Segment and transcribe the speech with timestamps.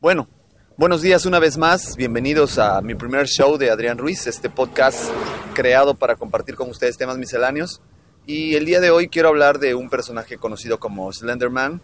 [0.00, 0.28] Bueno,
[0.76, 1.96] buenos días una vez más.
[1.96, 5.10] Bienvenidos a mi primer show de Adrián Ruiz, este podcast
[5.54, 7.80] creado para compartir con ustedes temas misceláneos.
[8.26, 11.80] Y el día de hoy quiero hablar de un personaje conocido como Slenderman,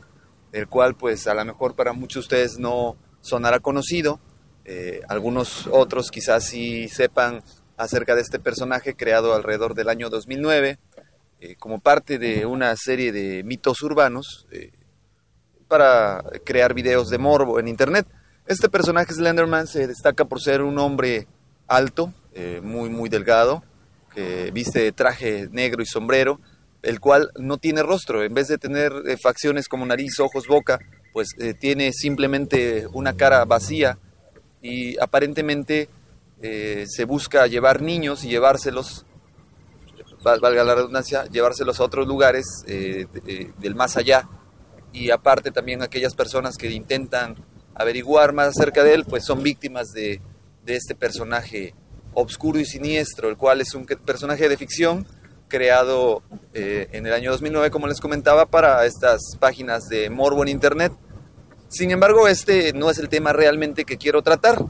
[0.53, 4.21] el cual pues a lo mejor para muchos de ustedes no sonará conocido.
[4.67, 7.43] Eh, algunos otros quizás sí sepan
[7.79, 10.79] acerca de este personaje creado alrededor del año 2009
[11.41, 14.47] eh, como parte de una serie de mitos urbanos.
[14.51, 14.73] Eh,
[15.71, 18.05] para crear videos de morbo en internet.
[18.45, 21.29] Este personaje Slenderman se destaca por ser un hombre
[21.69, 23.63] alto, eh, muy muy delgado,
[24.13, 26.41] que viste traje negro y sombrero,
[26.83, 28.25] el cual no tiene rostro.
[28.25, 30.81] En vez de tener eh, facciones como nariz, ojos, boca,
[31.13, 33.97] pues eh, tiene simplemente una cara vacía
[34.61, 35.89] y aparentemente
[36.43, 39.05] se busca llevar niños y llevárselos,
[40.25, 44.27] valga la redundancia, llevárselos a otros lugares del más allá
[44.93, 47.37] y aparte también aquellas personas que intentan
[47.75, 50.21] averiguar más acerca de él, pues son víctimas de,
[50.67, 51.75] este personaje
[52.15, 55.05] obscuro y siniestro, el cual es un personaje de ficción
[55.49, 56.23] creado
[56.55, 60.93] eh, en el año 2009, como les comentaba, para estas páginas de Morbo en Internet.
[61.69, 64.65] Sin embargo, este no es el tema realmente que quiero tratar.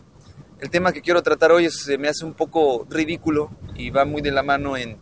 [0.61, 4.23] El tema que quiero tratar hoy se me hace un poco ridículo y va muy
[4.23, 4.99] de la mano en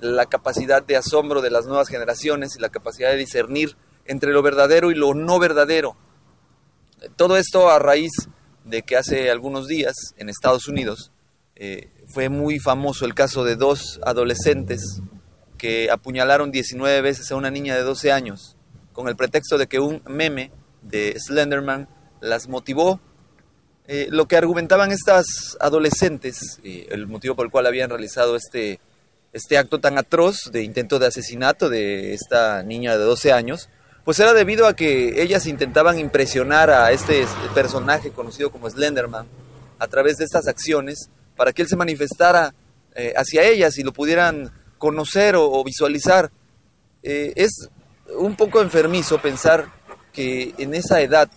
[0.00, 3.76] la capacidad de asombro de las nuevas generaciones y la capacidad de discernir
[4.06, 5.96] entre lo verdadero y lo no verdadero.
[7.16, 8.12] Todo esto a raíz
[8.64, 11.10] de que hace algunos días en Estados Unidos
[11.56, 15.00] eh, fue muy famoso el caso de dos adolescentes
[15.58, 18.56] que apuñalaron 19 veces a una niña de 12 años
[18.92, 20.50] con el pretexto de que un meme
[20.82, 21.88] de Slenderman
[22.20, 23.00] las motivó.
[23.88, 28.80] Eh, lo que argumentaban estas adolescentes, el motivo por el cual habían realizado este,
[29.32, 33.68] este acto tan atroz de intento de asesinato de esta niña de 12 años,
[34.04, 37.24] pues era debido a que ellas intentaban impresionar a este
[37.54, 39.26] personaje conocido como Slenderman
[39.78, 42.54] a través de estas acciones para que él se manifestara
[42.94, 46.30] eh, hacia ellas y lo pudieran conocer o, visualizar.
[47.02, 47.68] Eh, es
[48.16, 49.66] un poco enfermizo pensar
[50.12, 51.30] que en esa edad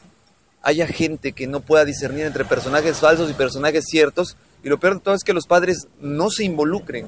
[0.63, 4.95] haya gente que no pueda discernir entre personajes falsos y personajes ciertos y lo peor
[4.95, 7.07] de todo es que los padres no se involucren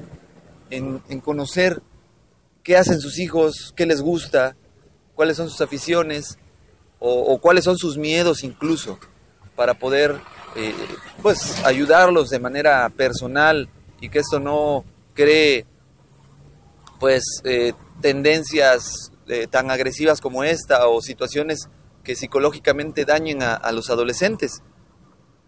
[0.70, 1.82] en, en conocer
[2.62, 4.54] qué hacen sus hijos, qué les gusta,
[5.18, 6.38] cuáles son sus aficiones
[7.00, 9.00] o, cuáles son sus miedos incluso
[9.56, 10.14] para poder
[10.54, 10.72] eh,
[11.22, 13.68] pues ayudarlos de manera personal
[14.00, 14.84] y que esto no
[15.14, 15.66] cree
[17.00, 21.68] pues eh, tendencias eh, tan agresivas como esta o situaciones
[22.04, 24.62] que psicológicamente dañen a, los adolescentes.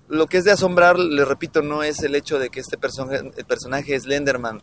[0.09, 3.31] Lo que es de asombrar, le repito, no es el hecho de que este personaje,
[3.37, 4.63] el personaje Slenderman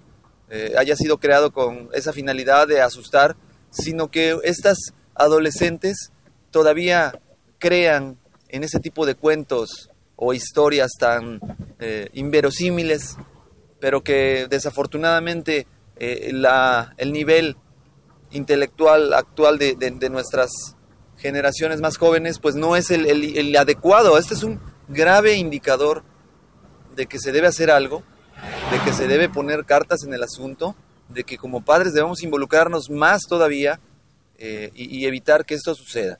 [0.77, 3.37] haya sido creado con esa finalidad de asustar,
[3.71, 6.11] sino que estas adolescentes
[6.51, 7.19] todavía
[7.59, 8.17] crean
[8.49, 11.39] en ese tipo de cuentos o historias tan
[11.79, 13.17] eh, inverosímiles,
[13.79, 15.67] pero que desafortunadamente
[15.97, 16.31] eh,
[16.97, 17.57] el nivel
[18.31, 20.49] intelectual actual de, nuestras
[21.17, 24.17] generaciones más jóvenes pues no es el, adecuado.
[24.17, 26.03] Este es un grave indicador
[26.95, 28.03] de que se debe hacer algo,
[28.71, 30.75] de que se debe poner cartas en el asunto,
[31.09, 33.79] de que como padres debemos involucrarnos más todavía
[34.37, 36.19] eh, y, evitar que esto suceda.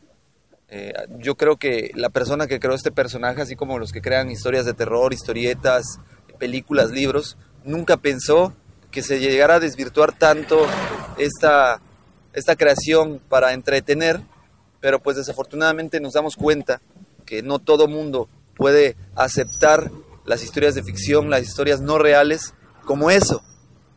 [0.70, 4.32] Eh, yo creo que la persona que creó este personaje, así como los que crean
[4.32, 6.00] historias de terror, historietas,
[6.40, 8.54] películas, libros, nunca pensó
[8.92, 10.66] que se llegara a desvirtuar tanto
[11.18, 11.80] esta,
[12.34, 14.20] esta creación para entretener,
[14.80, 16.82] pero pues desafortunadamente nos damos cuenta
[17.26, 19.92] que no todo mundo puede aceptar
[20.26, 22.54] las historias de ficción, las historias no reales,
[22.86, 23.44] como eso,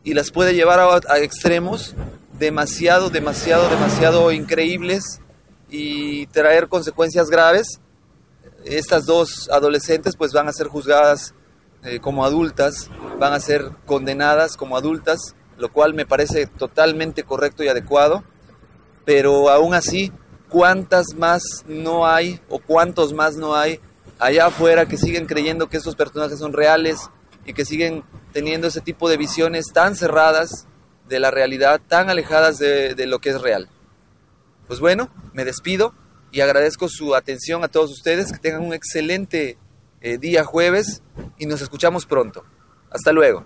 [0.03, 1.95] y las puede llevar a, a extremos
[2.41, 5.21] demasiado, demasiado, demasiado increíbles
[5.69, 7.79] y traer consecuencias graves.
[8.65, 11.35] Estas dos adolescentes pues van a ser juzgadas
[11.83, 12.89] eh, como adultas,
[13.19, 18.23] van a ser condenadas como adultas, lo cual me parece totalmente correcto y adecuado,
[19.05, 20.11] pero aún así,
[20.49, 23.79] ¿cuántas más no hay o cuántos más no hay
[24.17, 27.11] allá afuera que siguen creyendo que estos personajes son reales
[27.45, 28.03] y que siguen
[28.33, 30.65] teniendo ese tipo de visiones tan cerradas
[31.11, 33.69] de la realidad, tan alejadas de, de lo que es real?
[34.67, 35.93] Pues bueno, me despido
[36.31, 39.57] y agradezco su atención a todos ustedes, que tengan un excelente
[39.99, 41.03] eh, día jueves
[41.37, 42.45] y nos escuchamos pronto.
[42.89, 43.45] Hasta luego.